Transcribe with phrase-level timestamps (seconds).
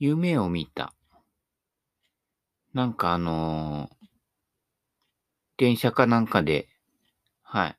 [0.00, 0.94] 夢を見た。
[2.72, 4.08] なんかあのー
[5.58, 6.68] 電車かなんかで、
[7.42, 7.76] はい。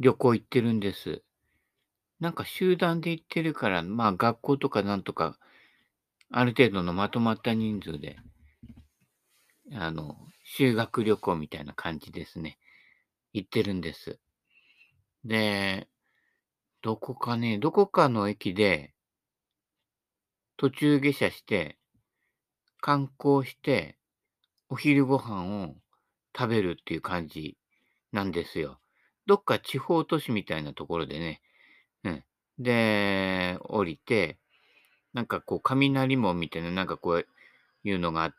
[0.00, 1.22] 旅行行ってるんです。
[2.20, 5.38] なんか集団で行ってるから、まあ学校とかなんとか、
[6.30, 8.16] ある程度のまとまった人数で、
[9.72, 12.58] あの、修学旅行みたいな感じですね。
[13.32, 14.20] 行ってるんです。
[15.24, 15.88] で、
[16.82, 18.94] どこかね、どこかの駅で、
[20.62, 21.76] 途中下車して、
[22.80, 23.98] 観光して、
[24.68, 25.74] お昼ご飯を
[26.38, 27.56] 食べるっていう感じ
[28.12, 28.78] なんですよ。
[29.26, 31.42] どっか地方都市みたいなところでね、
[32.04, 32.24] うん。
[32.60, 34.38] で、降りて、
[35.14, 37.26] なんかこう、雷門みたいな、なんかこう
[37.82, 38.32] いうのが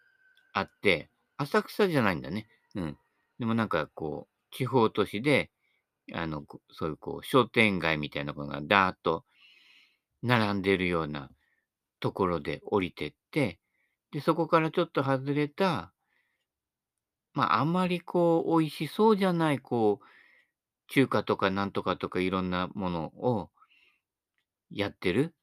[0.53, 2.47] あって、浅草じゃないんだね。
[2.75, 2.97] うん。
[3.37, 5.51] でもなんかこう、地方都市で、
[6.13, 9.25] あの、そういうこう、商店街みたいなものがダーッと
[10.21, 11.29] 並んでるような
[12.03, 13.61] ところで降りてって、
[14.11, 15.93] で、そこからちょっと外れた、
[17.33, 20.05] まあ、あんまりこう、美味しそうじゃない、こう、
[20.89, 23.51] 中華とかなんとかとかいろんなものを
[24.69, 25.33] やってる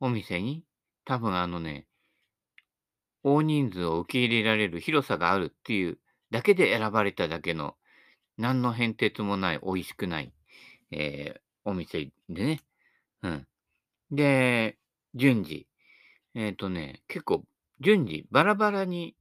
[0.00, 0.64] お店に、
[1.04, 1.86] 多分あのね、
[3.22, 5.98] 大人数を受け入れられる広さがあるっていう
[6.32, 7.76] だけで選ばれただけの、
[8.38, 10.32] 何の変哲もない、美味しくない、
[10.90, 12.60] えーお店でね。
[13.22, 13.48] うん。
[14.10, 14.78] で、
[15.14, 15.66] 順次。
[16.36, 17.44] えっ、とね、結構、
[17.80, 19.16] 順次、バラバラに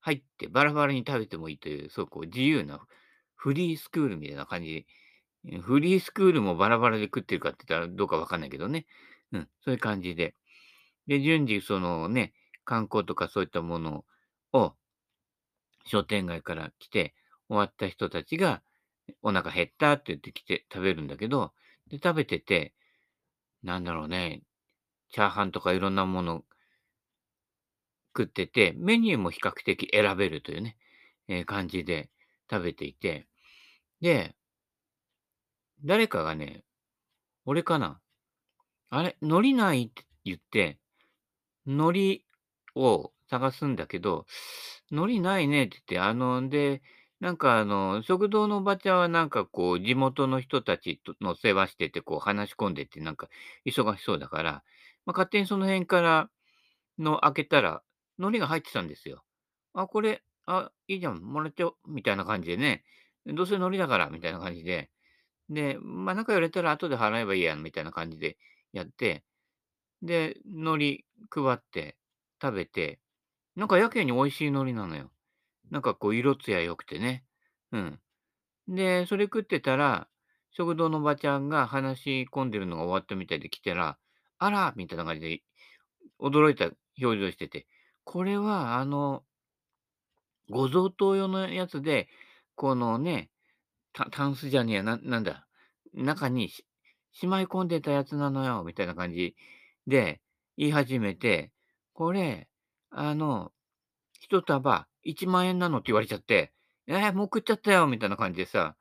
[0.00, 2.80] 入って、バラバラに食べてもいいという、そうこう、自由な
[3.36, 4.86] フリースクールみたいな感じ
[5.44, 8.86] で、フリースクールもバラバラで食ってるかって言ったらどうかわかんないけどね。
[9.32, 10.34] うん、そういう感じで。
[11.06, 12.32] で、順次、そのね、
[12.64, 14.06] 観光とかそういったもの
[14.54, 14.72] を、
[15.84, 17.14] 商店街から来て、
[17.50, 18.62] 終わった人たちが、
[19.20, 21.52] お腹減ったって言ってきて食べるんだけど、
[21.88, 22.72] で、食べてて、
[23.62, 24.42] なんだろうね、
[25.14, 26.44] チャーハンとかいろんなもの
[28.16, 30.76] 食ってて、メニューも比較的選べるというね、
[31.28, 32.10] えー感じで
[32.50, 33.28] 食べていて、
[34.00, 34.34] で、
[35.84, 36.64] 誰かがね、
[37.46, 38.00] 俺かな、
[38.90, 39.84] あれ、海苔ない？
[39.84, 40.78] って言って、
[41.66, 42.24] 海
[42.74, 44.26] 苔を探すんだけど、
[44.90, 46.82] 海苔ないねって言って、あの、で、
[47.20, 53.28] なんかあの、食堂のおばちゃんはなんかこう、地元の人たちとの世話してて、こう話し込んでて、なんか
[53.66, 54.64] 忙しそうだから、
[55.06, 56.30] まあ、勝手にその辺から
[56.98, 57.82] の開けたら、
[58.18, 59.24] 海苔が入ってたんですよ。
[59.74, 62.84] あ、これ、あ、いいじゃん、もらっちゃおう、みたいな感じでね。
[63.26, 64.90] どうせ海苔だから、みたいな感じで。
[65.50, 68.38] で、まあ、なんか言われたら後で払えばいいやん、みたいな感じで
[68.72, 69.24] やって、
[70.02, 71.96] で、海苔配って、
[72.42, 73.00] 食べて、
[73.56, 75.10] なんかやけに美味しい海苔なのよ。
[75.70, 77.24] なんかこう色艶良くてね。
[77.72, 78.00] うん。
[78.68, 80.08] で、それ食ってたら、
[80.50, 83.98] 食堂のおばちゃんが話し込んでるのが終わったみたいで来たら、
[84.38, 85.42] あらみたいな感じで、
[86.20, 87.66] 驚いた表情してて、
[88.04, 89.24] これはあの、
[90.50, 92.08] ご贈答用のやつで、
[92.54, 93.30] このね、
[94.10, 95.46] タンスじゃねえや、ななんだ、
[95.92, 96.66] 中にし
[97.12, 99.36] しまい込んでたやつなのよ、みたいな感じ
[99.86, 100.20] で
[100.56, 101.52] 言い始めて、
[101.92, 102.48] これ、
[102.90, 103.52] あの、
[104.20, 106.52] 一束1万円なのって言われちゃって、
[106.86, 108.76] えー、もう食っちゃったよ、みたいな感じでさ、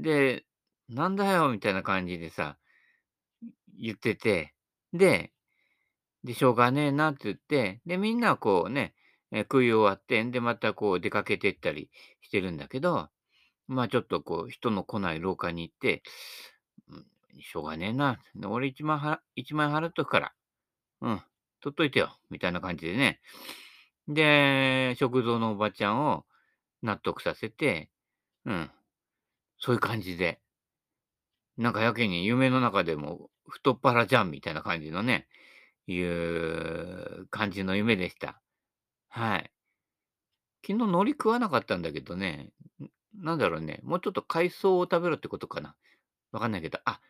[0.00, 0.44] で、
[0.88, 2.56] なんだよ、みたいな感じでさ、
[3.78, 4.54] 言ってて、
[4.92, 5.32] で、
[6.24, 8.94] で、しょうがねえなって言って、で、みんなこうね、
[9.32, 11.90] えー食い終わって、で、またこう出かけてったり
[12.22, 13.08] してるんだけど、
[13.68, 16.02] まあちょっとこう人の来ない廊下に行って、
[16.88, 17.06] うん
[17.42, 18.18] しょうがねえな。
[18.34, 20.32] で俺1万は、1万払っとくから、
[21.00, 21.22] うん、
[21.60, 23.20] 取っといてよ、みたいな感じでね。
[24.08, 26.24] で、食堂のおばちゃんを
[26.82, 27.90] 納得させて、
[28.44, 28.70] うん、
[29.58, 30.40] そういう感じで、
[31.56, 35.26] なんかやけに夢の中でも太っ腹じゃんみたいな感じのね、
[35.86, 38.40] いう感じの夢でした。
[39.08, 39.50] はい。
[40.66, 42.50] 昨日海苔食わなかったんだけどね、
[43.14, 45.76] なんだろうね、もうちょっと海藻を食べろってことかな。
[46.32, 47.00] わかんないけど、あ、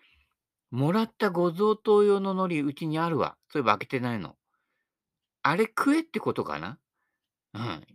[0.71, 3.37] もらったご贈答用の海苔うちにあるわ。
[3.49, 4.37] そういえば開けてないの。
[5.43, 6.79] あれ食えってことかな
[7.55, 7.87] うん。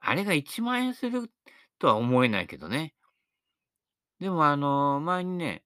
[0.00, 1.30] あれが1万円する
[1.78, 2.94] とは思えないけどね。
[4.20, 5.64] でもあの、前にね、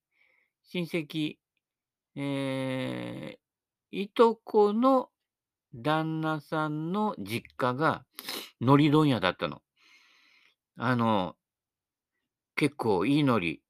[0.75, 1.37] 親戚、
[2.17, 5.09] えー、いとこの
[5.73, 8.05] 旦那さんの実家が
[8.61, 9.62] 海苔問屋だったの。
[10.76, 11.37] あの、
[12.56, 13.61] 結構いい海苔、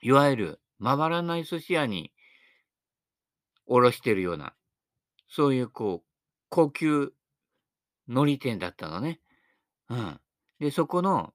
[0.00, 2.10] いわゆる回らない寿司屋に
[3.66, 4.54] おろしてるような、
[5.28, 6.08] そういうこう、
[6.48, 7.12] 高級
[8.06, 9.20] 海苔店だったのね。
[9.90, 10.18] うん。
[10.58, 11.34] で、そこの、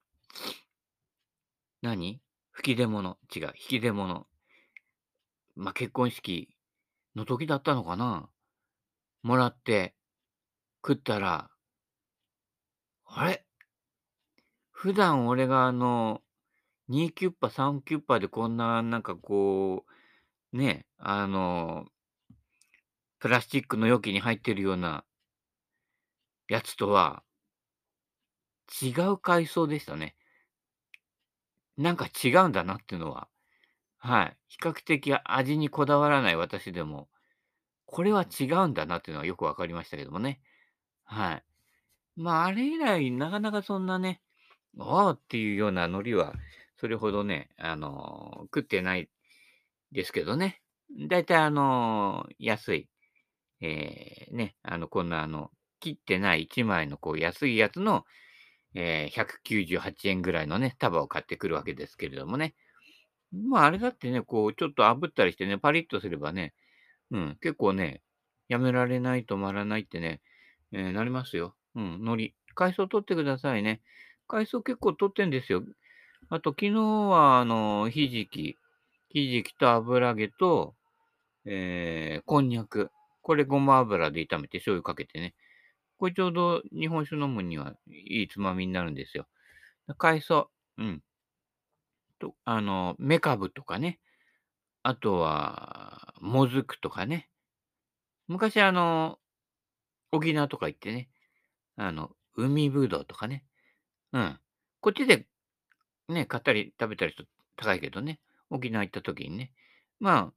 [1.83, 2.19] 何？
[2.49, 3.19] 吹き出物？
[3.35, 4.25] 違う、引き出物。
[5.55, 6.49] まあ、結婚式
[7.15, 8.29] の時だったのかな。
[9.21, 9.95] もらって
[10.85, 11.49] 食ったら、
[13.05, 13.45] あれ？
[14.71, 16.21] 普段俺があの、
[16.89, 19.85] 2キュッパ、3キュッパでこんななんかこ
[20.53, 21.85] う、ね、あの、
[23.19, 25.05] プラスチックの容器に入ってるような
[26.47, 27.23] やつとは
[28.81, 30.15] 違う海藻でしたね。
[31.77, 33.27] なんか違うんだなっていうのは、
[34.03, 34.37] はい。
[34.49, 37.07] 比較的味にこだわらない私でも、
[37.85, 40.41] これは違うんだなっていうのはよくわかりましたけどもね。
[41.05, 41.43] はい。
[42.17, 44.21] まあ、あれ以来、なかなかそんなね、
[44.77, 46.33] おおっていうような海苔は、
[46.75, 49.09] それほどね、あの、食ってない
[49.93, 50.61] ですけどね。
[51.07, 52.89] だいたいあの、安い、
[53.61, 58.03] えー、ね、あの、こんなあの、切ってない1枚のこう安いやつの、
[58.75, 62.53] えー、198円ぐらいのね、束を買ってくるわけですけれどもね。
[63.33, 66.53] まあ、あれだってね、こう、ちょっと炙ったりしてね、パリッとすればね、
[67.11, 68.01] うん、結構ね、
[68.47, 70.21] やめられない止まらないってね、
[70.71, 71.55] えー、なりますよ。
[71.75, 72.33] うん、海苔。
[72.55, 73.81] 海藻取ってくださいね。
[74.27, 75.63] 海藻結構取ってんですよ。
[76.29, 78.57] あと、昨日は、あの、ひじき、
[79.09, 80.75] ひじきと油揚げと、
[81.45, 82.91] えー、こんにゃく。
[83.21, 85.33] これごま油で炒めて醤油かけてね。
[85.97, 89.27] これちょうど日本酒飲むにはいいつまみになるんですよ。
[89.97, 90.49] 海藻。
[90.77, 91.01] うん。
[92.23, 93.99] と、あの、メカブとかね。
[94.81, 97.29] あとは、もずくとかね。
[98.27, 99.19] 昔あの、
[100.11, 101.09] 沖縄とか行ってね。
[101.75, 103.43] あの、海ぶどうとかね。
[104.13, 104.39] うん。
[104.79, 105.25] こっちで
[106.07, 107.31] ね、買ったり食べたりすると
[107.65, 108.19] 高いけどね。
[108.49, 109.51] 沖縄行った時にね。
[109.99, 110.33] まあ、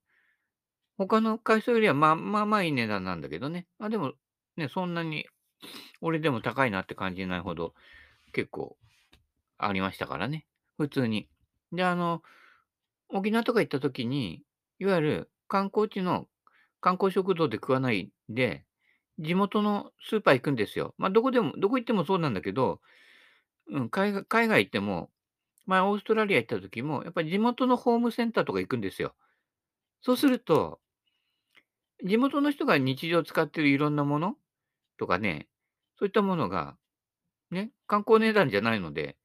[0.98, 3.66] 他の海藻よりはまあまあまあいい値段なんだけどね。
[3.78, 4.14] あ、でも、
[4.56, 5.26] ね、そんなに、
[6.00, 7.74] 俺でも高いなって感じないほど、
[8.32, 8.76] 結構
[9.58, 10.46] ありましたからね。
[10.78, 11.28] 普通に。
[11.72, 12.22] で、あの、
[13.08, 14.42] 沖縄とか行った時に、
[14.78, 16.28] いわゆる観光地の
[16.80, 18.64] 観光食堂で食わないで、
[19.18, 20.94] 地元のスーパー行くんですよ。
[20.98, 22.80] まあ、どこでも、どこ行ってもそうなんだけど、
[23.70, 25.10] うん、海外海外行っても、
[25.66, 29.14] 前オーストラリア行った時も、やっぱり地元のホームセンターとか行くんですよ。
[30.02, 30.80] そうすると、
[32.04, 34.36] 地元の人が日常使ってるいろんなもの
[34.98, 35.48] とかね、
[35.98, 36.76] そういったものが、
[37.50, 39.16] ね、観光値段じゃないので、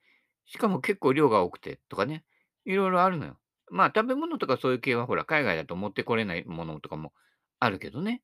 [0.46, 2.26] しかも結構量が多くてとかね、
[2.66, 3.38] いろいろあるのよ。
[3.70, 7.14] まあ食べ物とかそういう系はほら、海外だと持ってこれないものとかも
[7.60, 8.22] あるけどね。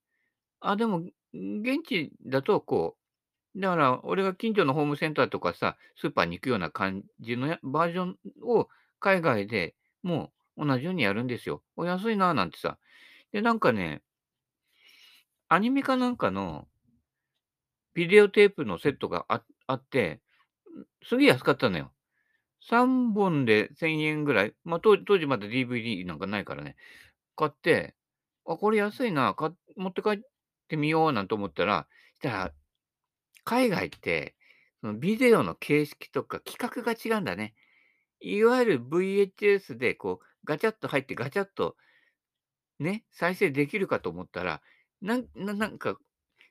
[0.60, 1.00] あ、でも、
[1.34, 2.98] 現地だとこ
[3.56, 8.68] う、だから俺が近所のホームセンターとかさ、スーパーに行くような感じのバージョンを
[9.00, 11.63] 海外でもう同じようにやるんですよ。
[11.75, 12.78] お安いなぁなんてさ。
[13.31, 14.01] で、なんかね、
[15.50, 16.68] アニメかなんかの
[17.94, 20.22] ビデオテープのセットがああって、
[21.04, 21.92] すげえ安かったのよ。
[22.69, 24.53] 3本で1000円ぐらい？
[24.63, 26.75] まあ、当当時まだ DVD なんかないからね。
[27.35, 27.95] 買って、
[28.47, 30.19] あ、これ安いな、か持って帰っ
[30.69, 31.87] てみようなんて思ったら、
[32.19, 32.53] したら、
[33.45, 34.35] 海外って、
[34.81, 37.55] そのビデオの形式とか規格が違うんだね。
[38.21, 41.75] いわゆる VHS でこうガチャッと入ってガチャッと
[42.79, 44.61] ね、再生できるかと思ったら、
[45.01, 45.97] なんななんか、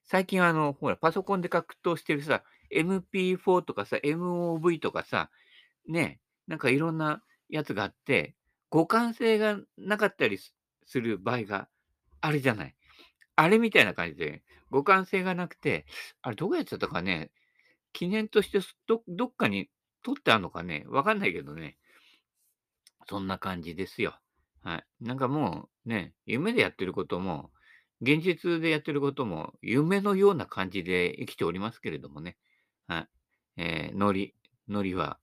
[0.04, 2.42] 最近あの、ほら、パソコンで格闘してるさ、
[2.72, 5.30] MP4 とかさ、MOV とかさ、
[5.88, 8.34] ね、なんかいろんなやつがあって、
[8.70, 10.38] 互換性がなかったり
[10.84, 11.68] する場合が
[12.20, 12.74] あるじゃない。
[13.36, 15.86] あれみたいな感じで、互換性がなくて、
[16.22, 17.30] あれどうやってたかね、
[17.92, 19.70] 記念としてどどっかに
[20.02, 21.76] 取ってあるのかね、わかんないけどね。
[23.08, 24.18] そんな感じですよ。
[24.62, 24.84] はい。
[25.00, 27.50] なんかもうね、夢でやってることも、
[28.00, 32.36] 現実でやってることも、夢のような感じで生きておりますけれどもね。
[32.86, 33.08] はい。
[33.58, 34.34] えー、ノリ、
[34.68, 35.18] ノリは、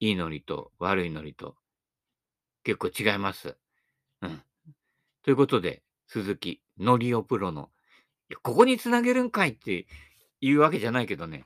[0.00, 1.56] いいノリと悪いノリと、
[2.64, 3.56] 結構違います。
[4.22, 4.42] うん。
[5.22, 7.70] ということで、鈴木、ノリオプロの、
[8.30, 9.86] いや、ここに繋げるんかいって
[10.40, 11.44] いうわけじゃないけどね。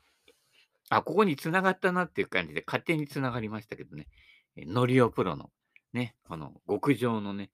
[0.88, 4.08] あ、ここに繋がったなっていう感じで勝手に繋がりましたけどね。
[4.56, 5.50] ノリオプロの、
[5.92, 7.50] ね、この極上のね、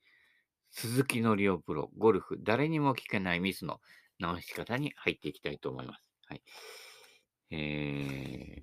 [0.71, 3.81] 鈴木のりおプロ、ゴルフ、誰にも聞けないミスの
[4.19, 6.05] 直し方に入っていきたいと思います。
[6.27, 6.43] はい。
[7.51, 8.63] え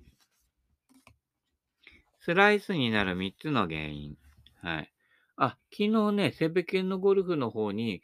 [2.28, 4.14] スライスになる3つの原因。
[4.60, 4.92] はい。
[5.38, 8.02] あ、昨日ね、セベケンのゴルフの方に、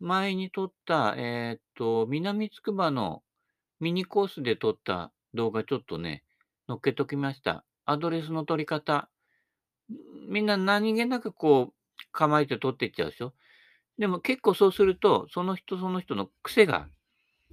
[0.00, 3.22] 前に撮った、えー、っと、南つくばの
[3.78, 6.24] ミニコースで撮った動画ちょっとね、
[6.68, 7.66] 載っけときました。
[7.84, 9.10] アドレスの取り方。
[10.26, 13.34] みんな何気なくこう、構えて取っていっちゃうでしょ？
[13.98, 16.88] でも結構そうすると、その人その人の癖が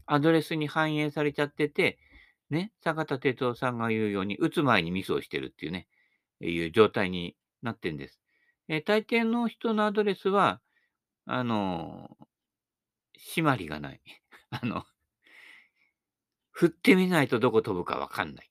[0.06, 2.00] アドレスに反映されちゃってて、
[2.50, 5.86] ね、坂田哲夫さんが言うように、打つ前にミスをしてるっていうね、
[6.42, 8.20] いう状態になってんです。
[8.68, 10.62] えー、大抵の人のアドレスは、
[11.26, 14.02] あのー、締まりがない。
[14.50, 14.86] あの、
[16.52, 18.50] 振ってみないとどこ飛ぶかわかんない。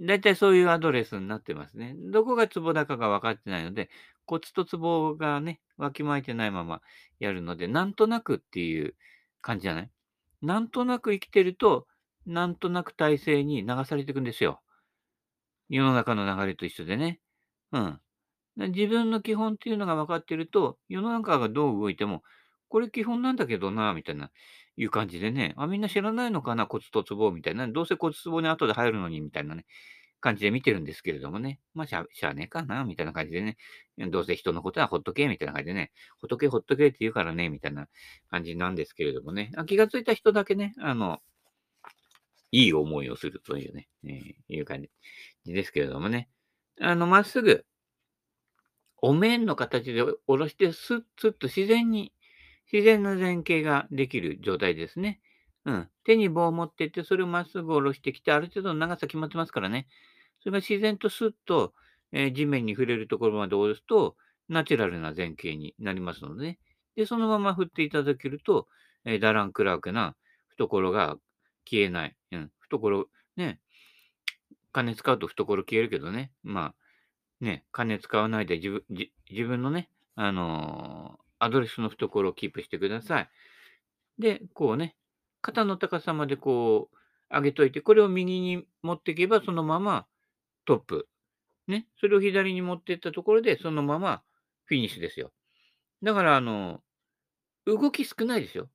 [0.00, 1.94] だいたいそういうアドレスになってますね。
[1.98, 3.90] どこがツボだかが分かってないので、
[4.24, 6.80] コツとツボがね、わきまえてないまま
[7.18, 8.96] やるので、なんとなくっていう
[9.40, 9.90] 感じじゃない？
[10.40, 11.86] なんとなく生きてると、
[12.26, 14.60] なんとなく体制に流されていくんですよ。
[15.72, 17.18] 世の中の流れと一緒でね。
[17.72, 18.00] うん。
[18.56, 22.22] 自分の基本っていうのが分かってると、世の中がどう動いても、
[22.68, 24.30] これ基本なんだけどな、みたいな、
[24.76, 29.64] いう感じでね、あ、みんな知らないのかな、コツとツボみたいな、どうせコツツボに後で入るのに、みたいなね、
[30.20, 33.56] 感じで見てるんですけれどもね、まあ、しゃ、しゃあねえかな、みたいな感じでね、
[34.10, 37.88] どうせ人のことはほっとけ、みたいな感じでね、ほっとけ、ほっとけって言うからね、みたいな
[38.28, 41.20] 感じなんですけれどもね、あ気がついた人だけね、あの、
[42.52, 44.90] いい思いをするというね、えー、いう感じ。
[45.44, 46.28] ですけれどもね、
[46.80, 47.64] あの、まっすぐ、
[49.00, 52.12] お面の形で下ろして、スッスッと自然に、
[52.72, 55.20] 自然な前傾ができる状態ですね。
[55.64, 55.88] うん。
[56.04, 59.88] 手に棒を持ってって、それをまっすぐ下ろしてきて、ある程度の長さ決まってますからね。
[60.40, 61.74] それが自然とスッと、
[62.12, 64.16] えー、地面に触れるところまで下ろすと、
[64.48, 66.58] ナチュラルな前傾になりますのでね。
[66.96, 68.68] で、そのまま振っていただけると、
[69.04, 70.14] えー、ダランクラークな
[70.48, 71.16] 懐が
[71.68, 72.16] 消えない。
[72.32, 72.50] うん。
[72.60, 73.60] 懐、ね。
[74.72, 76.32] 金使うと懐消えるけどね。
[76.42, 76.74] ま
[77.40, 78.84] あ、ね、金使わないで自分
[79.30, 83.30] 自分のね、あのー、アドレスの懐をキープしてください。
[84.18, 84.96] で、こうね、
[85.40, 86.96] 肩の高さまでこう
[87.34, 90.06] 上げといて、これを右に持っていけばそのまま
[90.64, 91.08] トップ。
[91.68, 94.22] ね、それを左に持っていったところでそのまま
[94.64, 95.32] フィニッシュですよ。
[96.02, 98.68] だから、あのー、動き少ないですよ。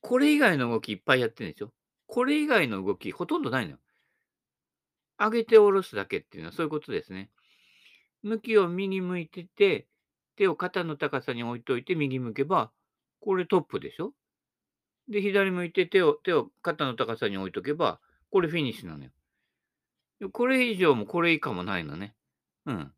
[0.00, 1.72] これ以外の動きいっぱいやってるんですよ。
[2.06, 3.78] これ以外の動きほとんどないのよ。
[5.20, 7.30] 上げて下ろすだけっていうのはそういうことですね。
[8.22, 9.86] 向きを右向いてて、
[10.36, 12.72] 手を肩の高さに置いといて右向けば、
[13.20, 14.14] これトップでしょ？
[15.08, 18.00] で、左向いて手を、手を肩の高さに置いとけば、
[18.30, 19.10] これフィニッシュなのよ。
[20.32, 22.14] これ以上もこれ以下もないのね。
[22.66, 22.76] うん。
[22.76, 22.92] だか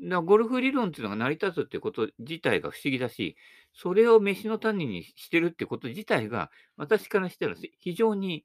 [0.00, 3.36] らゴルフ理論っていうのが成り立つってこと自体が不思議だし、
[3.72, 8.44] それを飯の種にしてるってこと自体が、私からしたら非常に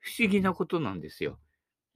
[0.00, 1.38] 不思議なことなんですよ。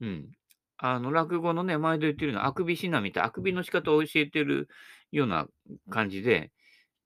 [0.01, 0.31] うん。
[0.77, 4.67] あの、落語のね、毎度言ってるのは、あくびしなみたい、あくびの仕方を教えてる
[5.11, 5.47] ような
[5.89, 6.51] 感じで、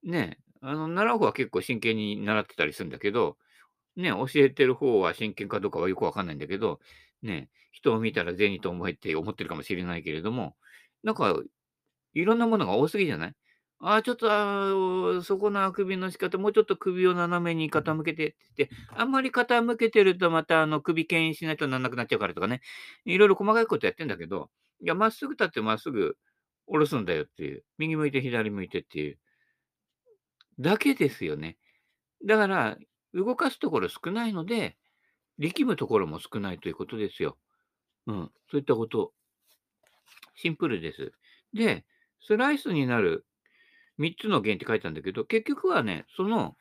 [0.03, 3.37] ね、あの、習う方は結構真剣に習ってたりするんだけど、
[3.97, 6.79] ね、教えてる方は真剣かどうかはよくわかんないんだけど、
[7.23, 10.55] ね、人を見たら銭と思えって思ってるかもしれないけれども、
[11.03, 11.35] なんか、
[12.13, 13.35] いろんなものが多すぎじゃない？
[13.83, 22.61] ああ、ちょっと、あそこのあくびの仕方、もうちょっと首を斜めに傾けてって言って、あんまり傾けてるとまたあの首牽引しないとなんなくなっちゃうからとかね、
[23.05, 24.51] いろいろ細かいことやってんだけど、
[24.83, 26.15] いや、まっすぐ立ってまっすぐ
[26.67, 27.63] 下ろすんだよっていう。
[27.79, 29.17] 右向いて左向いてっていう。
[30.59, 31.57] だけですよね。
[32.25, 32.77] だから、
[33.13, 34.77] 動かすところ少ないので、
[35.39, 37.37] 力むところも少ないということですよ。
[38.07, 38.31] うん。
[38.51, 39.13] そういったこと。
[40.35, 41.11] シンプルです。
[41.53, 41.85] で、
[42.21, 43.25] スライスになる
[44.01, 46.55] 3つの弦って書いたんだけど、結局はね、その、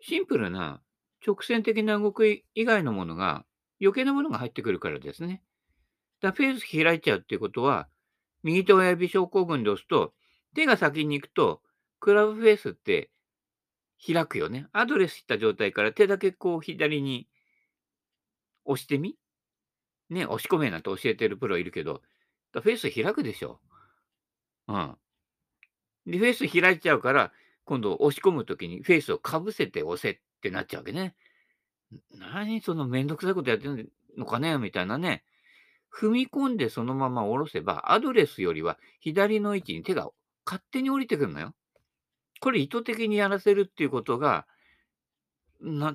[0.00, 0.80] シンプルな
[1.26, 3.44] 直線的な動き以外のものが、
[3.80, 5.42] 余計なものが入ってくるからですね。
[6.20, 7.88] だフェース開いちゃうっていうことは、
[8.42, 10.14] 右手親指症候群で押すと、
[10.54, 11.62] 手が先に行くと、
[12.00, 13.10] クラブフェースって
[14.04, 14.66] 開くよね。
[14.72, 17.28] アドレスした状態から手だけこう左に
[18.64, 19.16] 押してみ
[20.10, 22.02] ね、押し込めなんて教えてるプロいるけど、
[22.52, 23.60] フェース開くでしょ。
[24.68, 24.96] うん。
[26.06, 27.32] で、フェイス開いちゃうから、
[27.64, 31.14] 今度押し込むときにフェイスをかぶせて押せってなっちゃうわけね。
[32.12, 35.24] 何そのめんどくさいことやってるのかねみたいなね。
[35.92, 40.10] 踏み込んでそのまま下ろせば、アドレスよりは左の位置に手が
[40.44, 41.54] 勝手に降りてくるのよ。
[42.40, 44.46] これ意図的にやらせるっていうことが、
[45.60, 45.94] な、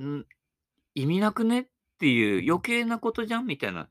[0.95, 1.67] 意味なくねっ
[1.99, 3.89] ていう余計なことじゃんみたいな。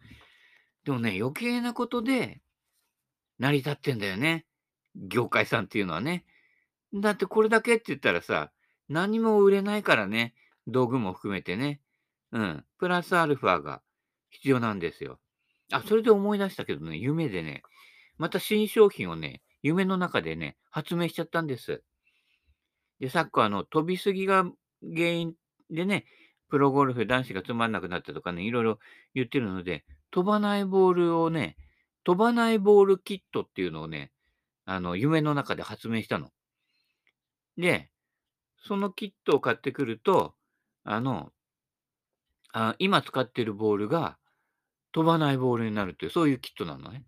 [0.84, 2.40] でもね、余計なことで
[3.38, 4.46] 成り立ってんだよね。
[4.94, 6.24] 業界さんっていうのはね。
[6.94, 8.50] だってこれだけって言ったらさ、
[8.88, 10.34] 何も売れないからね。
[10.66, 11.80] 道具も含めてね。
[12.32, 12.64] うん。
[12.78, 13.82] プラスアルファが
[14.30, 15.18] 必要なんですよ。
[15.72, 17.62] あ、それで思い出したけどね、夢でね、
[18.16, 21.82] また新商品をね、夢の中でね、発明しちゃったんです。
[23.00, 24.44] で、さっきあの、飛びすぎが
[24.82, 25.34] 原因
[25.70, 26.04] でね、
[26.48, 28.78] プロゴルフ男子がつまんなくなったとかね、いろいろ
[29.14, 31.56] 言ってるので、飛ばないボールをね、
[32.04, 34.10] 飛ばないボールキットっていうのをね、
[34.70, 36.30] あの、夢の中で発明したの。
[37.56, 37.90] で、
[38.62, 40.34] そのキットを買ってくると、
[40.84, 41.32] あの、
[42.52, 44.18] あ今使ってるボールが
[44.92, 47.02] 飛ばないボールになるっていう、そういうキットなのね。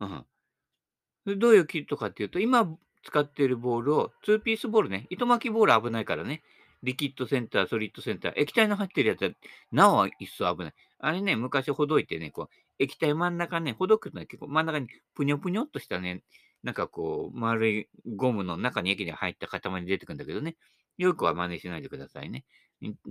[0.00, 1.38] うん。
[1.38, 2.68] どういうキットかっていうと、今
[3.04, 6.42] 使ってるボールを、2ピースボールね、糸巻きボール危ないからね、
[6.82, 9.30] リキッドセンター、ソリッドセンター、液体の入ってるやつは、
[9.70, 10.74] なお一層危ない。
[10.98, 16.24] あれね、昔ほどいてね、こう、液体真ん中ね、ほどくのは結構真ん中にぷにょぷにょっとしたね、
[16.64, 20.56] なんかこう、丸いゴムの中に液に入った塊に出てくるんだけどね。
[20.96, 22.44] 良い子は真似しないでくださいね。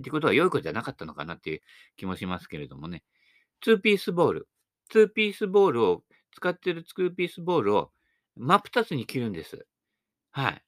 [0.00, 1.60] ってことは良い子じゃなかったのかなっていう
[1.96, 3.04] 気もしますけれどもね。
[3.64, 4.48] 2ピースボール。
[4.92, 7.92] 2ピースボールを、使ってる2ピースボールを
[8.36, 9.66] 真っ二つに切るんです。
[10.32, 10.62] はい。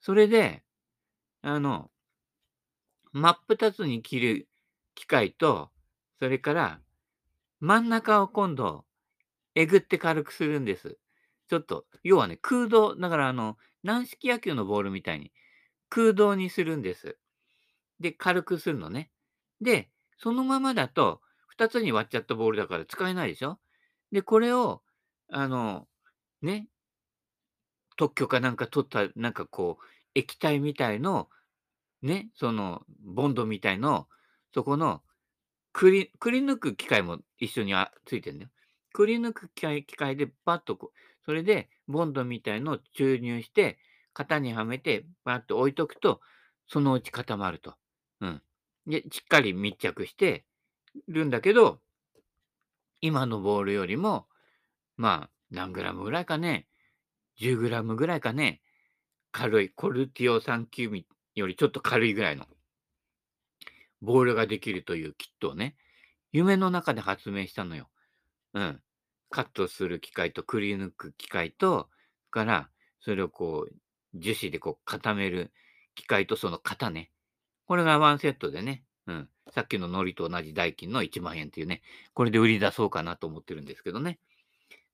[0.00, 0.62] それで、
[1.42, 1.90] あの、
[3.12, 4.48] 真っ二つに切る
[4.94, 5.70] 機械と、
[6.18, 6.80] それから
[7.60, 8.86] 真ん中を今度、
[9.54, 10.96] えぐって軽くするんです。
[11.52, 15.32] ちょっと、要はね、空洞、だからあの、軟式野球のボールみたいに
[15.90, 17.18] 空洞にするんです。
[18.00, 19.10] で、軽くするのね。
[19.60, 23.58] で、そのままだと、2つに割っちゃったボールだから使えないでしょ
[24.12, 24.82] で、これを、
[25.28, 25.86] あの、
[26.40, 26.68] ね、
[27.98, 31.28] 特許かなんか取った、なんかこう、液体みたいの、
[32.00, 34.08] ね、その、ボンドみたいの、
[34.54, 35.02] そこの、
[35.74, 38.50] くり、くり抜く機械も一緒にあついてるんだよ。
[38.94, 43.78] くり抜く機械機械でバッとこう、それでボンドみたいのを注入して、
[44.14, 46.20] 型にはめて、バーッと置いとくと、
[46.66, 47.74] そのうち固まると。
[48.20, 48.42] うん。
[48.86, 50.44] で、しっかり密着して
[51.08, 51.80] るんだけど、
[53.00, 54.26] 今のボールよりも、
[54.96, 56.66] まあ、何グラムぐらいかね、
[57.40, 58.60] 10グラムぐらいかね、
[59.32, 62.46] 軽い、コルティオ3級ミよりちょっと軽いぐらいの
[64.02, 65.76] ボールができるというキットをね、
[66.32, 67.88] 夢の中で発明したのよ。
[68.54, 68.80] うん。
[69.32, 71.88] カットする機械とくり抜く機械と、
[72.30, 72.70] から、
[73.00, 73.74] それをこう、
[74.14, 75.52] 樹脂でこう固める
[75.94, 77.10] 機械とその型ね。
[77.66, 79.28] これがワンセットでね、うん。
[79.52, 81.82] さっきの海苔と同じ代金の1万円っていうね、
[82.14, 84.20] これで売り出そうかなと思ってるんですけどね。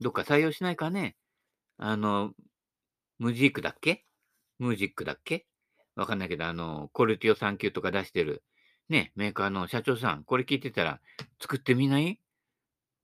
[0.00, 1.16] どっか採用しないかね。
[1.76, 2.32] あの、
[3.18, 4.04] ムジークだっけ？
[4.58, 5.46] ムージックだっけ？
[5.96, 8.44] わかんないけど、あの、コルティオ3級とか出してる、
[8.88, 11.00] ね、メーカーの社長さん、これ聞いてたら、
[11.40, 12.20] 作ってみない？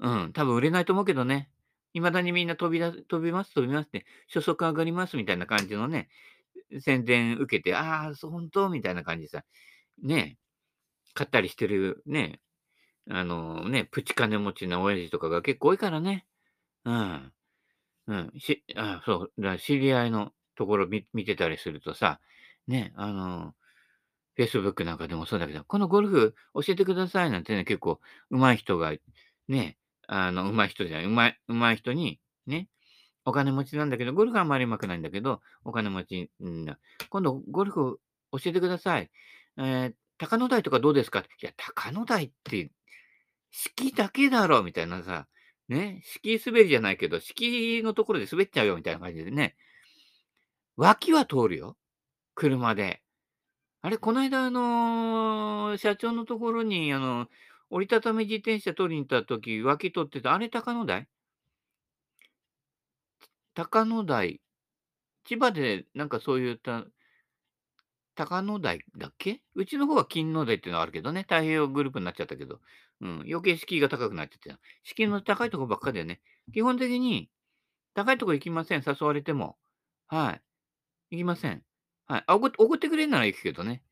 [0.05, 1.51] うん、多分売れないと思うけどね。
[1.95, 6.09] 未だにみんな飛びだ飛びます、飛びますって、初速上がりますみたいな感じのね、
[6.81, 8.69] 宣伝受けて、ああ、本当？
[8.69, 9.45] みたいな感じでさ、
[10.03, 10.39] ね、
[11.15, 12.41] 買ったりしてるね、
[13.11, 16.27] あのね、プチ金持ちの親父とかが結構多いからね。
[16.85, 17.33] うん。
[18.09, 18.33] うん。
[18.39, 22.21] し、あそう、だ知り合いのところ見見てたりするとさ、
[22.69, 23.55] ね、あの、
[24.39, 28.93] Facebook なんかでもそうだけど、このゴルフ教えてくださいなんてね、結構上手い人が、
[29.49, 32.69] ね、あの、上手い人じゃない、上手い上手い人に、ね、
[33.25, 36.79] お金持ちなんだけど、ゴルフはあんまり上手くないんだけど、お金持ちうんだ。
[37.09, 38.01] 今度ゴルフ
[38.33, 39.11] 教えてください。
[39.57, 42.71] えー、高野台とかどうですかいや、高野台って、
[43.51, 45.27] 式だけだろみたいなさ、
[45.69, 49.57] ね、敷滑りじゃないけど、敷のところで滑っちゃうよみたいな感じでね、
[50.77, 51.77] 脇は通るよ。
[52.35, 53.01] 車で。
[53.81, 57.29] あれ、こないだあのー社長のところに、あの、
[57.75, 61.09] 折りたたみ自転車取りに行った時、脇取ってた、あれ高野台？
[63.53, 64.41] 高野台。
[65.25, 66.85] 千葉でなんかそういった
[68.15, 69.41] 高野台だっけ？
[69.57, 72.61] うちの方は金野台っていうのがあるけどね、太平洋グループになっちゃったけど、
[73.01, 74.61] うん、余計敷居が高くなっちゃってた。
[74.85, 76.21] 敷居の高いとこばっかりだよね。
[76.53, 77.29] 基本的に、
[77.95, 79.57] 高いとこ行きません、誘われても。
[80.07, 80.39] は
[81.11, 81.17] い。
[81.17, 81.65] 行きません。
[82.07, 82.25] はい。
[82.25, 83.83] あ、怒ってくれるなら行くけどね。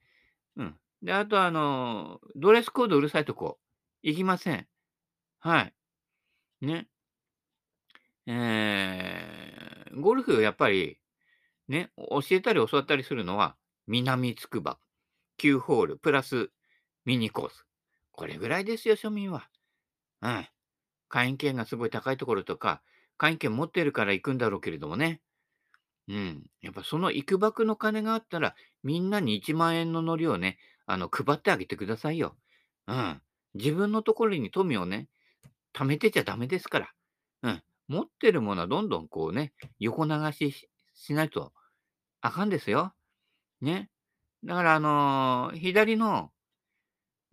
[0.56, 0.76] うん。
[1.02, 3.58] で、あとあの、ドレスコードうるさいとこ、
[4.02, 4.66] 行きません。
[5.40, 5.74] はい。
[6.60, 6.88] ね。
[8.26, 10.98] えー、ゴルフやっぱり、
[11.68, 14.78] ね、教えたり教わったりするのは、南つくば、
[15.38, 16.50] 9ホール、プラス
[17.04, 17.66] ミニコース。
[18.12, 19.48] これぐらいですよ、庶民は。
[20.22, 20.46] うん。
[21.08, 22.82] 会員権がすごい高いところとか、
[23.16, 25.20] 会員権持ってるから行くんだろうけれどもね。
[26.08, 26.44] うん。
[26.60, 32.36] やっぱその行くばくの金があったら、みんなに1万円の乗りをね、あの、配ってあげてくださいよ。
[32.86, 33.22] うん。
[33.54, 35.08] 自分のところに富をね、
[35.74, 36.92] 貯めてちゃダメですから。
[37.42, 37.62] うん。
[37.88, 41.52] 持ってるものはどんどんこうね、横流ししないと
[42.20, 42.94] あかんですよ。
[43.60, 43.90] ね。
[44.44, 46.30] だからあのー左の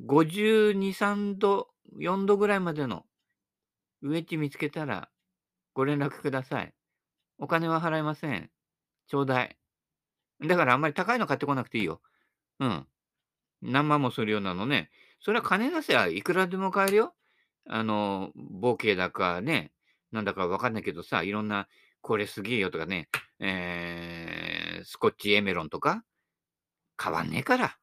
[0.05, 3.05] 52、3度、4度ぐらいまでの
[4.01, 5.09] ウェッジ見つけたら
[5.73, 6.73] ご連絡ください。
[7.37, 8.49] お金は払いません。
[9.07, 9.57] ちょうだい。
[10.41, 12.01] だからあんまり高いの買ってこなくていいよ。
[12.59, 12.87] うん。
[13.61, 14.89] 何万もするようなのね。
[15.19, 17.15] それは金出せばいくらでも買えるよ。
[17.67, 19.71] あの、ボケだかね、
[20.11, 21.67] なんだかわかんないけどさ、いろんな、
[22.01, 26.03] これすげえよとかね、えー、スコッチエメロンとか、
[27.01, 27.77] 変わんねえから。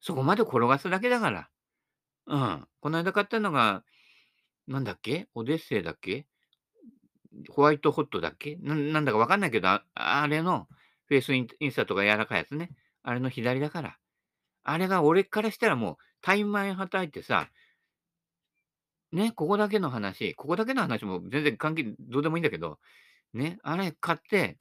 [0.00, 1.48] そこまで転がすだけだから。
[2.26, 2.68] うん。
[2.80, 3.82] この間買ったのが、
[4.66, 5.28] なんだっけ？
[5.34, 6.26] オデッセイだっけ？
[7.50, 8.56] ホワイトホットだっけ？
[8.56, 10.68] なんだかわかんないけど、ああれの
[11.06, 12.70] フェイスインスタとか柔らかいやつね。
[13.02, 13.98] あれの左だから。
[14.64, 17.48] あれが俺からしたらもう、怠慢はたいてさ
[19.12, 22.78] ね、ここだけの話ここだけの話も全然関係どうでもいいんだけど、
[23.32, 24.58] ね、あれ買って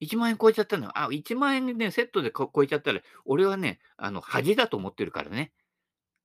[0.00, 0.98] 1万円超えちゃったの。
[0.98, 5.52] あ、1万円ね、セットで超えちゃったら、俺はね、あの、恥だと思ってるからね。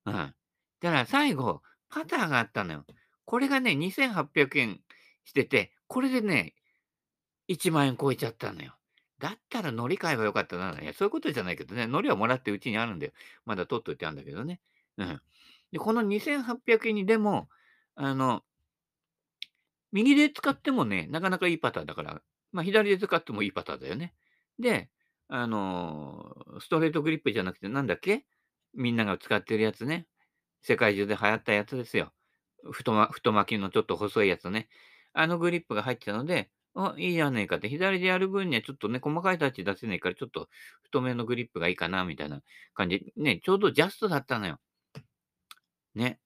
[0.05, 0.13] うん。
[0.13, 0.33] だ
[0.81, 2.85] から最後、パターがあったのよ。
[3.25, 4.81] これがね、2800円
[5.23, 6.53] してて、これでね、
[7.47, 8.75] 1万円超えちゃったのよ。
[9.21, 10.79] だったら海苔買えばよかったな。
[10.81, 13.13] いや、そういうことじゃないけどね、海苔はもらってうちにあるんだよ。
[13.45, 14.59] まだ取っといてあるんだけどね。
[14.97, 15.21] うん。
[15.71, 17.49] で、この2800円にでも、
[17.95, 18.43] あの
[19.91, 24.13] 右で使ってもね、なかなかいいパターンだから、ま、左で使ってもいいパターンだよね。
[24.59, 24.89] で、
[25.27, 28.25] あの、ストレートグリップじゃなくてなんだっけ？
[28.73, 30.07] みんなが使ってるやつね。
[30.61, 32.13] 世界中で流行ったやつですよ。
[32.71, 34.69] 太太巻きのちょっと細いやつね。
[35.13, 40.47] あのグリップが入ってたので、あ、いいじゃねえかって、左でやる分にはちょっとね、細かいタッチ出せないから、ちょっと
[40.83, 42.41] 太めのグリップがいいかなみたいな
[42.73, 43.13] 感じ。
[43.17, 44.59] ね、ちょうどジャストだったのよ。
[45.95, 46.19] ね。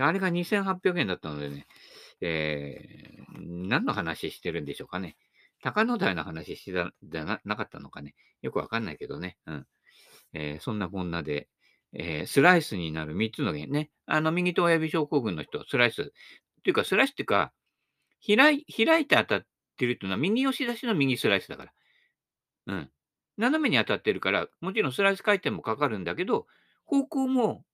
[0.00, 1.66] あれが2800円だったのでね、
[2.22, 5.16] えー、何の話してるんでしょうかね。
[5.62, 8.14] 高野台の話してたじゃなかったのかね。
[8.40, 9.36] よくわかんないけどね。
[9.46, 9.66] うん。
[10.32, 11.48] えー、そんなこんなで、
[11.92, 13.90] えー、スライスになる3つの原因ね。
[14.06, 16.02] あの、右と親指症候群の人、スライス。
[16.02, 16.06] っ
[16.62, 17.52] ていうか、スライスっていうか、
[18.24, 19.46] 開い開いて当たって
[19.82, 21.72] てるっていうのは、右押し出しの右スライスだから。
[22.66, 22.90] うん。
[23.36, 26.46] 斜めに当たってるから、もちろんスライス回転もかかるんだけど、
[26.84, 27.64] 方向も、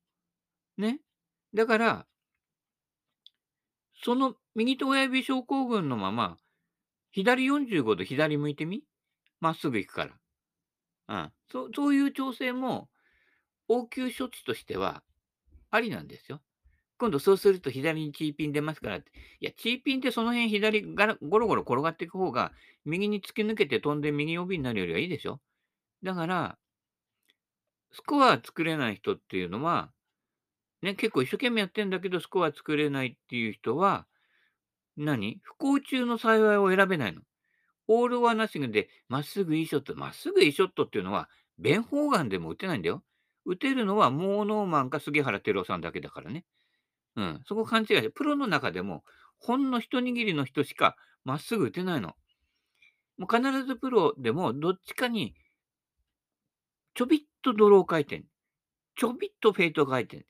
[0.78, 1.00] ね。
[1.52, 2.06] だから、
[4.02, 6.38] その右と親指症候群のまま、
[7.10, 8.84] 左45度左向いてみ
[9.40, 10.14] まっすぐ行くから。
[11.08, 11.32] うん。
[11.50, 12.88] そそういう調整も、
[13.68, 15.02] 応急処置としては
[15.70, 16.40] ありなんですよ。
[16.98, 19.12] 今度そうすると左にチーピン出ますからって。
[19.40, 22.52] いや、チーピンってその辺左がゴロゴロ転がっていく方が、
[22.84, 25.40] 右に突き抜けて飛んで右帯になるよりはいいでしょ
[26.02, 26.58] だから、
[27.92, 29.90] スコア作れない人っていうのは、
[30.82, 34.06] ね、結構一生懸命やってんだけど、スコア作れないっていう人は、
[34.96, 35.38] 何？
[35.42, 37.22] 不幸中の幸いを選べないの。
[37.86, 39.94] オールはナッシングで、まっすぐいいショット。
[39.94, 43.02] まっすぐいいショットっていうのは、ベン・ホーガンでも打てないんだよ。
[43.44, 46.44] 打てるのはモーノーマンか杉原照夫さんだけだからね。
[47.18, 47.40] うん。
[47.46, 49.02] そこ勘違いして、プロの中でも、
[49.38, 52.14] ほんの一握りの人しかまっすぐ打てないの。
[53.18, 55.34] もう必ずプロでも、どっちかに、
[56.94, 58.22] ちょびっとドロー回転、
[58.96, 60.26] ちょびっとフェイト回転、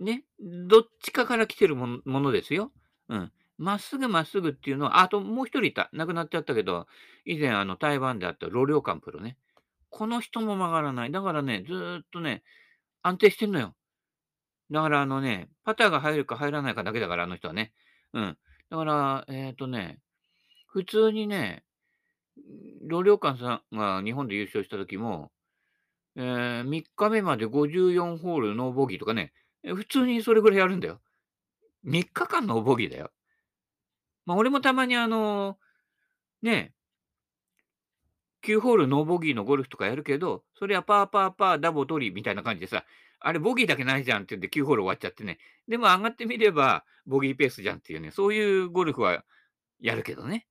[0.00, 2.72] ね、どっちかから来てるものですよ。
[3.08, 3.32] うん。
[3.58, 5.88] まっすぐまっすぐっていうのは、あともう一人いた。
[5.92, 6.88] 亡くなっちゃったけど、
[7.24, 9.36] 以前あの台湾であったロリョウカンプロね。
[9.88, 11.12] この人も曲がらない。
[11.12, 12.42] だからね、ずっとね、
[13.02, 13.76] 安定してんのよ。
[14.72, 17.72] だからあのね、パターが入るか入らないかだけだから、あの人はね。
[18.14, 18.38] うん。
[18.70, 20.00] だから、えっ、とね、
[20.66, 21.64] 普通にね、
[22.86, 25.30] ロリョウカンさんが日本で優勝した時も、
[26.16, 29.32] えー、3日目まで54ホールノーボギーとかね、
[29.62, 31.00] 普通にそれぐらいやるんだよ。
[31.84, 33.10] 3日間ノーボギーだよ。
[34.24, 35.58] まあ、俺もたまにあの、
[36.42, 36.72] ね、
[38.44, 42.84] 9ホールノーボギーのゴルフとかやるけど、それはパーパーパーダボ取りみたいな感じでさ、
[43.20, 45.38] あれボギーだけないじゃんって言って9ホール終わっちゃってね。
[45.68, 49.24] でも上がってみればボギーペースじゃんっていうね、そういうゴルフは
[49.80, 50.46] やるけどね。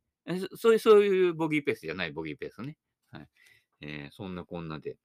[0.56, 2.78] そういうそういうボギーペースじゃないボギーペースね。
[3.12, 3.28] はい。
[3.82, 4.98] えー、そんなこんなで。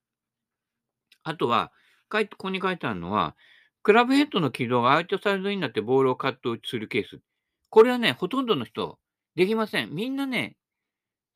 [1.22, 1.72] あとは、
[2.08, 3.34] かいここに書いてあるのは、
[3.82, 7.20] クラブヘッドの軌道がアウトサイドになってボールをカットするケース。
[7.70, 8.98] これはね、ほとんどの人、
[9.34, 9.90] できません。
[9.90, 10.56] みんなね、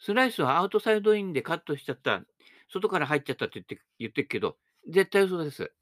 [0.01, 2.23] スライスはアウトサイドインでカットしちゃった、
[2.73, 4.57] 外から入っちゃったって言って言ってるけど、
[4.89, 5.73] 絶対嘘です。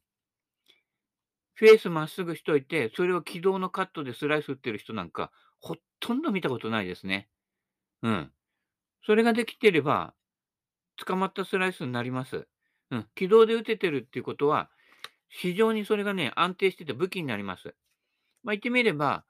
[1.55, 7.27] フェースまっすぐしといて、それを軌道のカットでスライス打ってる人なんか、ほとんど見たことないですね。
[8.01, 8.31] うん。
[9.05, 10.13] それができてれば、
[10.97, 12.47] 捕まったスライスになります。
[12.91, 13.07] うん。
[13.15, 14.69] 軌道で打ててるっていうことは、
[15.29, 17.75] 非常にそれがね、安定してて武器になります。
[18.43, 19.25] まあ、言ってみれば、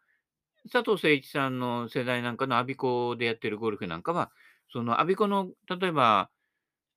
[0.71, 4.31] 佐藤誠一さんの世代なんかのアビコでやってるゴルフなんかは、
[4.71, 6.29] そのアビコの、例えば、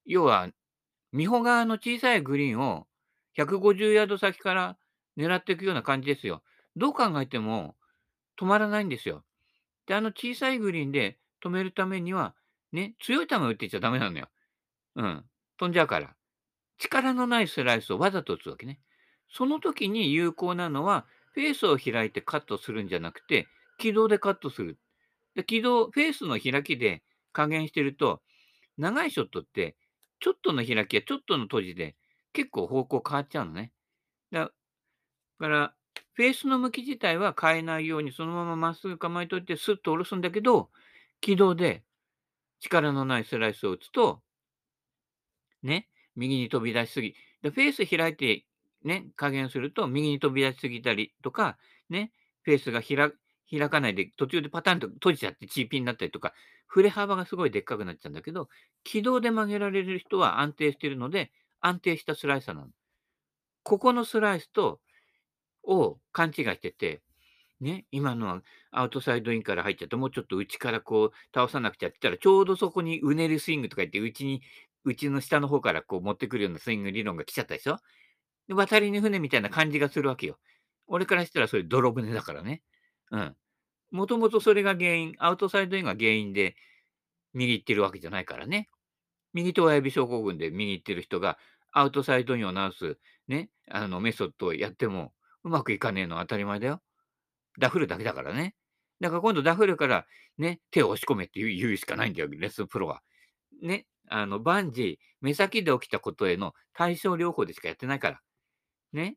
[0.05, 0.49] 要は、
[1.13, 2.87] 美穂側の小さいグリーンを
[3.37, 4.79] 150ヤード先から
[5.17, 6.43] 狙っていくような感じですよ。
[6.77, 7.77] どう考えても
[8.41, 9.25] 止まらないんですよ。
[9.87, 12.35] で、あの小さいグリーンで止めるためには、
[12.73, 14.29] ね、強い球打っていっちゃダメなのよ。
[14.97, 15.25] うん。
[15.59, 16.15] 飛んじゃうから。
[16.79, 18.81] 力のないスライスをわざと打つわけね。
[19.31, 23.47] その時に有効なのは、フェースを開いてカットするんじゃなくて、
[23.79, 24.79] 軌道でカットする。
[25.35, 28.23] で軌道、フェースの開きで加減してると、
[28.79, 29.77] 長いショットって、
[30.21, 31.97] ちょっとの開きやちょっとの閉じで
[32.33, 33.73] 結構方向変わっちゃうのね。
[34.31, 34.53] だ
[35.39, 35.75] から、
[36.15, 40.71] フェースの向き自体は変えないようにそのまままっすぐ構えといてスッと下ろすんだけど、
[41.21, 41.85] 軌道で
[42.61, 44.23] 力のないスライスを打つと、
[45.63, 47.15] ね、右に飛び出しすぎ。
[47.43, 48.45] で、フェース開いて、
[48.85, 53.13] ね、加減すると、右に飛び出しすぎたりとか、ね、フェースが開
[53.57, 56.33] 開かないで、途中でパタンと閉じちゃってチーピンになったりとか、
[56.67, 58.49] 振れ幅がすごいでっかくなっちゃうんだけど、
[58.85, 62.69] 軌道で曲げられる人は安定してるので、安定したスライサーなの。
[63.63, 64.81] ここのスライスと、
[65.65, 67.03] を勘違いしてて、
[67.61, 74.43] ね、今のはアウトサイドインから入っちゃって、もうちょっと内からこう倒さなくちゃって言ったら、ちょうどそこにうねるスイングとか言って、内に、
[74.85, 77.79] 内の下の方からこう持ってくるようなスイング理論が来ちゃったでしょ
[78.49, 80.39] で渡りに船みたいな感じがするわけよ。
[80.89, 82.63] 俺からしたらそれ泥船だからね。
[83.13, 83.37] うん。
[83.93, 86.57] もともとそれが原因、アウトサイドインが原因で
[87.35, 88.69] 右行ってるわけじゃないからね。
[89.35, 91.39] 右手親指症候群で右行ってる人が
[91.73, 95.13] アウトサイドインを直すね、あのメソッドをやっても
[95.45, 96.83] うまくいかねえのは当たり前だよ。
[97.59, 98.55] ダフるだけだからね。
[99.01, 100.07] だから今度ダフるから
[100.39, 103.03] ね、手を押し込めって言うしかないんだよ、レッスンプロは。
[103.61, 108.21] ね、あの、万事、目先で起きたことへの対症療法でしかやってないから。
[108.93, 109.17] ね。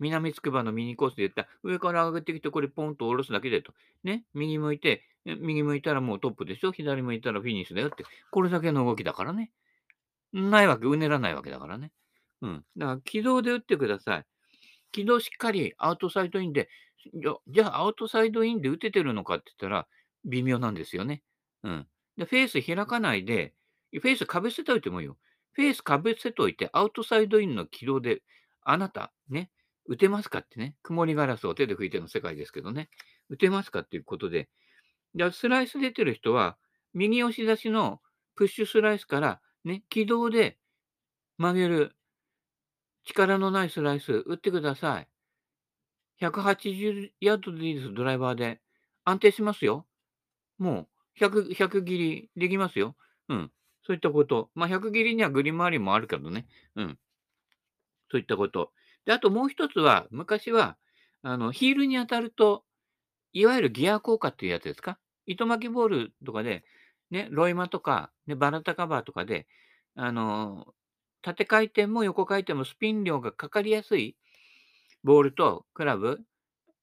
[0.00, 3.72] 南つくばのミニコースで言ったら、上から上げてきて、これポンと下ろすだけでと。
[4.04, 4.24] ね。
[4.34, 8.04] 右向いて、右向いたらもうトップでしょ左向いたらフィニッシュだよって。
[8.30, 9.50] これだけの動きだからね。
[10.32, 11.90] ないわけ、うねらないわけだからね。
[12.42, 12.64] うん。
[12.76, 14.26] だから軌道で打ってください。
[14.92, 16.68] 軌道しっかりアウトサイドインで、
[17.48, 19.86] じゃあアウトサイドインで打ててるのかって言ったら、
[20.24, 21.22] 微妙なんですよね。
[21.62, 21.86] うん。
[22.16, 23.54] で、フェース開かないで、
[23.92, 25.16] フェースかぶせておいてもいいよ。
[25.52, 28.22] フェースかぶせておいて、アウトサイドインの軌道で、
[28.62, 29.50] あなた、ね、
[29.88, 32.90] 打てますかってね、曇りガラスを手で拭いての世界ですけどね、
[33.30, 34.48] 打てますかっていうことで、
[35.14, 36.58] じゃスライス出てる人は、
[36.94, 38.00] 右押し出しの
[38.36, 40.58] プッシュスライスから、ね、軌道で
[41.38, 41.96] 曲げる
[43.04, 45.08] 力のないスライス打ってください。
[46.20, 48.60] 180ヤードでいいです、ドライバーで。
[49.04, 49.86] 安定しますよ。
[50.58, 52.96] もう、100、100切りできますよ。
[53.28, 53.52] うん。
[53.86, 54.50] そういったこと。
[54.54, 56.46] まあ、100切りにはグリ回りもあるけどね。
[56.76, 56.98] うん。
[58.10, 58.72] そういったこと。
[59.08, 60.76] で、あともう一つは、昔は、
[61.22, 62.66] あの、ヒールに当たると、
[63.32, 64.98] いわゆるギア効果っていうやつですか？
[65.24, 66.62] 糸巻きボールとかで、
[67.10, 69.46] ね、ロイマとか、ね、バラタカバーとかで、
[69.94, 70.66] あの、
[71.22, 74.18] 縦回転も横回転もスピン量がかかりやすい
[75.04, 76.20] ボールとクラブ、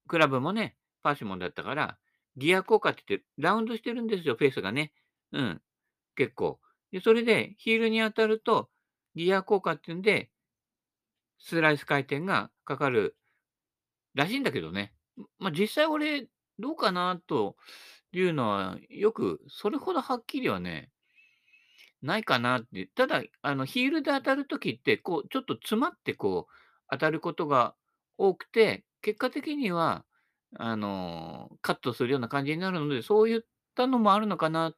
[0.08, 2.00] クラブもね、パーシモンだったから、
[2.38, 4.94] ギア効果って言って、ラウンドしてるんですよ、フェースがね。
[5.32, 5.62] うん。
[6.16, 6.60] 結構。
[6.92, 8.70] で、それで、ヒールに当たると、
[9.16, 10.32] ギア効果っていうんで、
[11.40, 13.16] スライス回転がかかる
[14.14, 14.94] らしいんだけどね。
[15.40, 17.56] まあ、実際俺、どうかなと
[18.12, 20.90] いうのは、よく、それほどはっきりはね、
[22.02, 22.88] ないかなって。
[22.96, 26.54] ただ、あの、ヒールで当たるときって、こう、ちょっと詰まってこう、
[26.90, 27.76] 当たることが
[28.18, 30.06] 多くて、結果的には、
[30.58, 33.42] あの、カットするような感じになるので、そういっ
[33.76, 34.74] たのもあるのかな。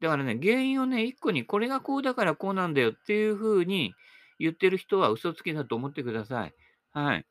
[0.00, 3.94] だからね、原因をね、一個にこれがこうだからこうなんだよっていうふうに
[4.44, 6.54] 言ってる人は嘘つきだと思ってください。
[6.92, 7.26] はい。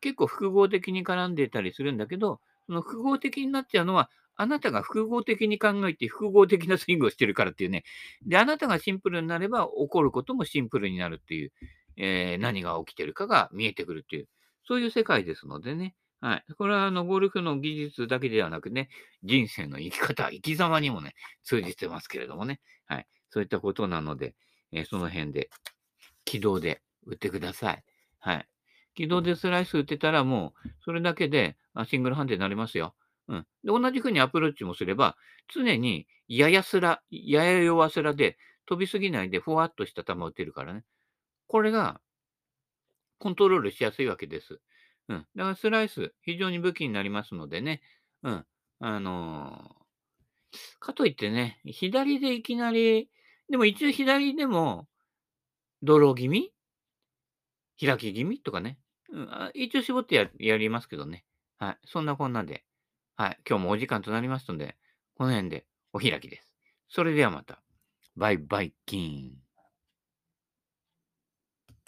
[0.00, 7.84] 結構複合的に絡んでたりするんだけど、その複合的になっちゃうのは、あなたが複合的に考えて複合的なスイングをしてるからっていうね。
[8.26, 11.52] で、あなたがシンプルになれば起こることもシンプルになるっていう、
[11.96, 14.28] えー、何が起きてるかが見えてくるっていう、
[14.66, 15.94] そういう世界ですのでね。
[16.20, 16.44] はい。
[16.56, 18.88] これは、あの、ゴルフの技術だけではなくね、
[19.22, 22.60] 人生の生き方、生き様にもね、通じてますけれどもね。
[22.86, 23.06] はい。
[23.30, 24.34] そういったことなので、
[24.72, 25.50] えー、その辺で、
[26.26, 27.84] 軌道で打ってください。
[28.18, 28.48] はい。
[28.94, 32.94] 軌道でスライス打ってたらもう、それだけでシングルハンデになりますよ。
[33.28, 33.46] うん。
[33.64, 35.16] で、同じ風にアプローチもすれば、
[35.48, 38.36] 常にややすら、やや弱すらで
[38.66, 40.84] 飛びすぎないでふわっとした球を打てるからね。
[41.46, 42.00] これが、
[43.18, 44.60] コントロールしやすいわけです。
[45.08, 45.26] うん。
[45.36, 47.82] だからスライス、非常に武器になりますのでね。
[48.22, 48.46] うん。
[48.80, 53.08] あのー、かといってね、左でいきなり、
[53.48, 54.88] でも一応左でも、
[55.82, 56.52] ドロー気味
[57.80, 58.78] 開き気味とかね。
[59.12, 61.24] うん、一応絞ってややりますけどね。
[61.58, 61.78] はい。
[61.84, 62.64] そんなこんなで。
[63.16, 63.38] はい。
[63.48, 64.76] 今日もお時間となりましたので、
[65.16, 66.52] この辺でお開きです。
[66.88, 67.62] それではまた。
[68.16, 69.45] バイバイキーン。